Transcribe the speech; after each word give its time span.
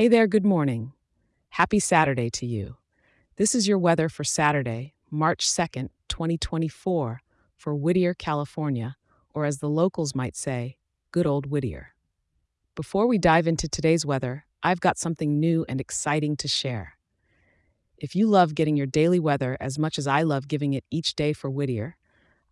Hey 0.00 0.08
there, 0.08 0.26
good 0.26 0.46
morning. 0.46 0.94
Happy 1.50 1.78
Saturday 1.78 2.30
to 2.30 2.46
you. 2.46 2.78
This 3.36 3.54
is 3.54 3.68
your 3.68 3.76
weather 3.76 4.08
for 4.08 4.24
Saturday, 4.24 4.94
March 5.10 5.46
2nd, 5.46 5.90
2024, 6.08 7.20
for 7.58 7.74
Whittier, 7.74 8.14
California, 8.14 8.96
or 9.34 9.44
as 9.44 9.58
the 9.58 9.68
locals 9.68 10.14
might 10.14 10.36
say, 10.36 10.78
good 11.12 11.26
old 11.26 11.44
Whittier. 11.44 11.88
Before 12.74 13.06
we 13.06 13.18
dive 13.18 13.46
into 13.46 13.68
today's 13.68 14.06
weather, 14.06 14.46
I've 14.62 14.80
got 14.80 14.96
something 14.96 15.38
new 15.38 15.66
and 15.68 15.82
exciting 15.82 16.34
to 16.38 16.48
share. 16.48 16.94
If 17.98 18.16
you 18.16 18.26
love 18.26 18.54
getting 18.54 18.78
your 18.78 18.86
daily 18.86 19.20
weather 19.20 19.58
as 19.60 19.78
much 19.78 19.98
as 19.98 20.06
I 20.06 20.22
love 20.22 20.48
giving 20.48 20.72
it 20.72 20.84
each 20.90 21.14
day 21.14 21.34
for 21.34 21.50
Whittier, 21.50 21.98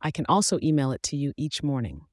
I 0.02 0.10
can 0.10 0.26
also 0.28 0.58
email 0.62 0.92
it 0.92 1.02
to 1.04 1.16
you 1.16 1.32
each 1.38 1.62
morning. 1.62 2.07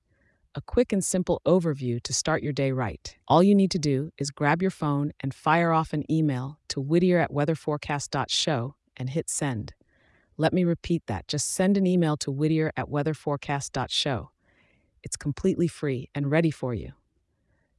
A 0.57 0.61
quick 0.61 0.93
and 0.93 1.03
simple 1.03 1.41
overview 1.45 2.01
to 2.03 2.13
start 2.13 2.41
your 2.41 2.53
day 2.53 2.71
right. 2.71 3.13
All 3.27 3.43
you 3.43 3.53
need 3.53 3.71
to 3.71 3.77
do 3.77 4.13
is 4.17 4.31
grab 4.31 4.61
your 4.61 4.71
phone 4.71 5.11
and 5.19 5.33
fire 5.33 5.73
off 5.73 5.91
an 5.91 6.09
email 6.09 6.59
to 6.69 6.79
whittier 6.79 7.19
at 7.19 7.29
weatherforecast.show 7.29 8.75
and 8.95 9.09
hit 9.09 9.29
send. 9.29 9.73
Let 10.37 10.53
me 10.53 10.63
repeat 10.63 11.07
that. 11.07 11.27
Just 11.27 11.51
send 11.51 11.75
an 11.75 11.85
email 11.85 12.15
to 12.17 12.31
whittier 12.31 12.71
at 12.77 12.87
weatherforecast.show. 12.87 14.29
It's 15.03 15.17
completely 15.17 15.67
free 15.67 16.09
and 16.15 16.31
ready 16.31 16.51
for 16.51 16.73
you. 16.73 16.93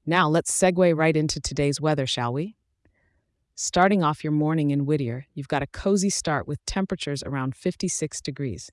Now 0.05 0.29
let's 0.29 0.53
segue 0.53 0.95
right 0.95 1.17
into 1.17 1.41
today's 1.41 1.81
weather, 1.81 2.07
shall 2.07 2.35
we? 2.35 2.57
Starting 3.55 4.03
off 4.03 4.23
your 4.23 4.35
morning 4.35 4.71
in 4.71 4.85
Whittier, 4.85 5.25
you've 5.33 5.49
got 5.49 5.63
a 5.63 5.67
cozy 5.69 6.11
start 6.11 6.47
with 6.47 6.63
temperatures 6.67 7.23
around 7.23 7.57
56 7.57 8.21
degrees. 8.21 8.71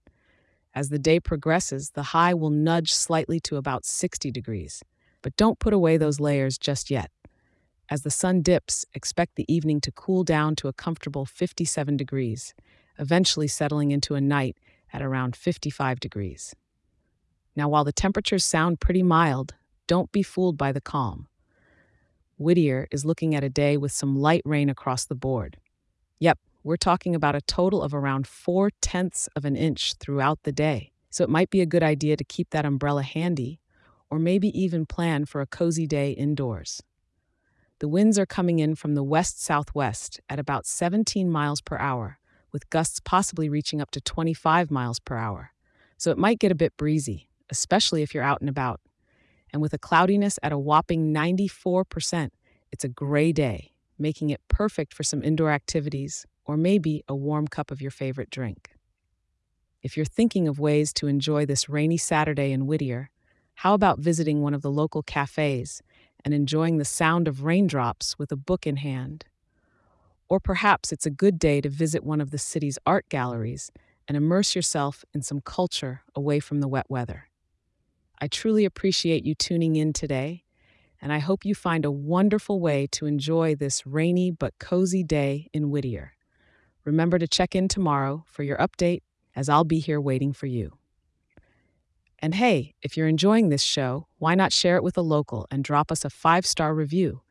As 0.76 0.90
the 0.90 1.00
day 1.00 1.20
progresses, 1.20 1.92
the 1.92 2.04
high 2.04 2.34
will 2.34 2.50
nudge 2.50 2.94
slightly 2.94 3.40
to 3.42 3.58
about 3.58 3.86
60 3.86 4.32
degrees. 4.32 4.84
But 5.22 5.38
don't 5.38 5.60
put 5.60 5.74
away 5.74 5.98
those 5.98 6.20
layers 6.20 6.58
just 6.58 6.90
yet. 6.90 7.12
As 7.90 8.02
the 8.02 8.12
sun 8.12 8.42
dips, 8.42 8.86
expect 8.94 9.36
the 9.36 9.52
evening 9.54 9.82
to 9.82 9.92
cool 9.92 10.24
down 10.24 10.56
to 10.58 10.68
a 10.68 10.74
comfortable 10.74 11.26
57 11.26 11.96
degrees, 11.96 12.54
eventually 12.98 13.48
settling 13.48 13.92
into 13.92 14.16
a 14.16 14.22
night 14.22 14.58
at 14.92 15.02
around 15.02 15.36
55 15.36 16.00
degrees. 16.00 16.56
Now, 17.56 17.70
while 17.70 17.84
the 17.84 17.92
temperatures 17.92 18.44
sound 18.44 18.80
pretty 18.80 19.04
mild, 19.04 19.54
don't 19.86 20.12
be 20.12 20.24
fooled 20.24 20.58
by 20.58 20.72
the 20.72 20.82
calm. 20.82 21.28
Whittier 22.38 22.88
is 22.92 23.06
looking 23.06 23.36
at 23.36 23.44
a 23.44 23.50
day 23.50 23.78
with 23.78 23.92
some 23.92 24.16
light 24.16 24.42
rain 24.44 24.70
across 24.70 25.06
the 25.06 25.16
board. 25.16 25.58
Yep, 26.20 26.40
we're 26.64 26.78
talking 26.78 27.14
about 27.14 27.36
a 27.36 27.42
total 27.42 27.82
of 27.82 27.94
around 27.94 28.26
four 28.26 28.70
tenths 28.82 29.28
of 29.36 29.44
an 29.44 29.56
inch 29.56 29.96
throughout 29.96 30.44
the 30.44 30.52
day. 30.52 30.92
So 31.10 31.24
it 31.24 31.30
might 31.30 31.50
be 31.50 31.60
a 31.60 31.66
good 31.66 31.84
idea 31.84 32.16
to 32.16 32.24
keep 32.24 32.52
that 32.52 32.66
umbrella 32.66 33.04
handy, 33.04 33.60
or 34.10 34.18
maybe 34.18 34.48
even 34.60 34.86
plan 34.86 35.26
for 35.26 35.42
a 35.42 35.46
cozy 35.46 35.86
day 35.86 36.12
indoors. 36.12 36.82
The 37.80 37.90
winds 37.90 38.18
are 38.18 38.26
coming 38.26 38.60
in 38.60 38.76
from 38.76 38.96
the 38.96 39.04
west 39.04 39.44
southwest 39.44 40.22
at 40.30 40.40
about 40.40 40.66
17 40.66 41.30
miles 41.30 41.60
per 41.60 41.78
hour, 41.78 42.18
with 42.54 42.70
gusts 42.70 43.02
possibly 43.04 43.50
reaching 43.50 43.82
up 43.82 43.92
to 43.92 44.00
25 44.00 44.72
miles 44.72 45.00
per 45.00 45.18
hour. 45.18 45.52
So 45.98 46.12
it 46.12 46.18
might 46.18 46.40
get 46.40 46.52
a 46.52 46.56
bit 46.56 46.78
breezy, 46.78 47.30
especially 47.50 48.04
if 48.04 48.14
you're 48.14 48.24
out 48.24 48.40
and 48.40 48.50
about. 48.50 48.80
And 49.52 49.62
with 49.62 49.74
a 49.74 49.78
cloudiness 49.78 50.40
at 50.42 50.54
a 50.54 50.58
whopping 50.58 51.14
94%, 51.14 52.30
it's 52.72 52.84
a 52.84 52.90
gray 52.90 53.34
day, 53.34 53.74
making 54.00 54.30
it 54.30 54.42
perfect 54.48 54.94
for 54.94 55.04
some 55.04 55.22
indoor 55.22 55.52
activities 55.52 56.26
or 56.46 56.58
maybe 56.58 57.04
a 57.08 57.16
warm 57.16 57.48
cup 57.48 57.72
of 57.72 57.82
your 57.82 57.92
favorite 57.92 58.30
drink. 58.30 58.72
If 59.82 59.98
you're 59.98 60.06
thinking 60.06 60.48
of 60.48 60.60
ways 60.60 60.94
to 60.94 61.08
enjoy 61.08 61.46
this 61.46 61.68
rainy 61.68 61.98
Saturday 61.98 62.52
in 62.52 62.68
Whittier, 62.68 63.10
how 63.56 63.74
about 63.74 64.00
visiting 64.00 64.42
one 64.42 64.54
of 64.54 64.62
the 64.62 64.72
local 64.72 65.04
cafes 65.04 65.82
and 66.24 66.34
enjoying 66.34 66.78
the 66.78 66.86
sound 66.86 67.28
of 67.28 67.44
raindrops 67.44 68.18
with 68.18 68.32
a 68.32 68.38
book 68.38 68.66
in 68.66 68.78
hand? 68.78 69.26
Or 70.30 70.40
perhaps 70.40 70.92
it's 70.92 71.06
a 71.06 71.12
good 71.12 71.38
day 71.38 71.62
to 71.62 71.70
visit 71.70 72.04
one 72.04 72.22
of 72.22 72.32
the 72.32 72.38
city's 72.38 72.80
art 72.86 73.08
galleries 73.10 73.72
and 74.08 74.18
immerse 74.18 74.56
yourself 74.56 75.06
in 75.14 75.22
some 75.22 75.42
culture 75.42 76.02
away 76.16 76.40
from 76.40 76.60
the 76.60 76.68
wet 76.68 76.86
weather. 76.90 77.30
I 78.20 78.28
truly 78.28 78.64
appreciate 78.64 79.26
you 79.26 79.36
tuning 79.36 79.76
in 79.76 79.92
today, 79.92 80.44
and 81.02 81.12
I 81.12 81.20
hope 81.20 81.46
you 81.46 81.54
find 81.54 81.84
a 81.84 81.92
wonderful 81.92 82.62
way 82.62 82.88
to 82.92 83.06
enjoy 83.06 83.56
this 83.56 83.86
rainy 83.86 84.32
but 84.32 84.58
cozy 84.60 85.04
day 85.04 85.50
in 85.54 85.70
Whittier. 85.70 86.14
Remember 86.86 87.18
to 87.18 87.28
check 87.28 87.56
in 87.56 87.68
tomorrow 87.68 88.26
for 88.28 88.44
your 88.44 88.58
update, 88.58 89.02
as 89.36 89.50
I'll 89.50 89.64
be 89.64 89.80
here 89.80 90.02
waiting 90.02 90.34
for 90.34 90.48
you. 90.48 90.78
And 92.20 92.36
hey, 92.36 92.74
if 92.82 92.96
you're 92.96 93.08
enjoying 93.08 93.50
this 93.50 93.64
show, 93.64 94.08
why 94.18 94.36
not 94.36 94.54
share 94.54 94.78
it 94.78 94.84
with 94.84 94.98
a 94.98 95.02
local 95.02 95.46
and 95.52 95.64
drop 95.64 95.92
us 95.92 96.06
a 96.06 96.10
five 96.10 96.46
star 96.46 96.74
review? 96.74 97.22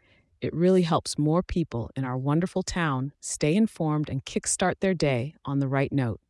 It 0.41 0.53
really 0.53 0.83
helps 0.83 1.19
more 1.19 1.43
people 1.43 1.91
in 1.97 2.05
our 2.05 2.19
wonderful 2.19 2.63
town 2.63 3.13
stay 3.21 3.55
informed 3.55 4.11
and 4.11 4.25
kickstart 4.25 4.81
their 4.81 4.93
day 4.93 5.35
on 5.45 5.61
the 5.61 5.69
right 5.69 5.93
note. 5.93 6.21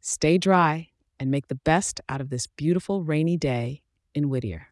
Stay 0.00 0.38
dry 0.38 0.88
and 1.20 1.30
make 1.30 1.48
the 1.48 1.54
best 1.54 2.00
out 2.08 2.20
of 2.20 2.30
this 2.30 2.46
beautiful 2.46 3.04
rainy 3.04 3.36
day 3.36 3.82
in 4.14 4.28
Whittier. 4.28 4.68